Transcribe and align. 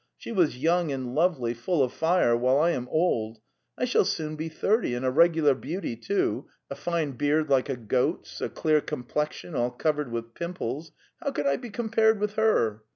She 0.17 0.31
was 0.31 0.57
young 0.57 0.91
and 0.91 1.13
lovely, 1.13 1.53
full 1.53 1.83
of 1.83 1.93
fire, 1.93 2.35
while 2.35 2.57
I 2.59 2.71
am 2.71 2.87
old: 2.89 3.39
I 3.77 3.85
shall 3.85 4.03
soon 4.03 4.35
be 4.35 4.49
thirty, 4.49 4.95
and 4.95 5.05
a 5.05 5.11
regular 5.11 5.53
beauty, 5.53 5.95
too; 5.95 6.47
a 6.71 6.75
fine 6.75 7.11
beard 7.11 7.51
like 7.51 7.69
a 7.69 7.77
goat's, 7.77 8.41
a 8.41 8.49
clear 8.49 8.81
complexion 8.81 9.53
all 9.53 9.69
covered 9.69 10.11
with 10.11 10.33
pim 10.33 10.55
ples— 10.55 10.91
how 11.21 11.29
could 11.29 11.45
I 11.45 11.55
be 11.57 11.69
compared 11.69 12.19
with 12.19 12.33
her! 12.33 12.81